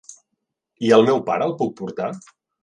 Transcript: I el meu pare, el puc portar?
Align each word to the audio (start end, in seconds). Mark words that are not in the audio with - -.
I 0.87 0.91
el 0.97 1.05
meu 1.09 1.21
pare, 1.27 1.47
el 1.51 1.55
puc 1.61 1.77
portar? 1.83 2.09